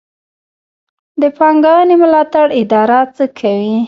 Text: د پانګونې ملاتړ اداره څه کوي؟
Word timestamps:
د 1.21 1.23
پانګونې 1.37 1.95
ملاتړ 2.01 2.47
اداره 2.61 2.99
څه 3.15 3.25
کوي؟ 3.39 3.75